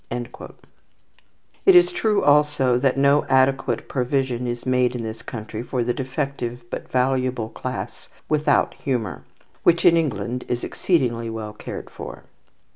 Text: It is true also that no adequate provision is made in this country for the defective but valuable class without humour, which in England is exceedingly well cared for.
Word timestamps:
It 1.67 1.75
is 1.75 1.91
true 1.91 2.23
also 2.23 2.79
that 2.79 2.97
no 2.97 3.23
adequate 3.25 3.87
provision 3.87 4.47
is 4.47 4.65
made 4.65 4.95
in 4.95 5.03
this 5.03 5.21
country 5.21 5.61
for 5.61 5.83
the 5.83 5.93
defective 5.93 6.63
but 6.71 6.89
valuable 6.91 7.49
class 7.49 8.09
without 8.27 8.73
humour, 8.73 9.25
which 9.61 9.85
in 9.85 9.95
England 9.97 10.43
is 10.47 10.63
exceedingly 10.63 11.29
well 11.29 11.53
cared 11.53 11.91
for. 11.91 12.23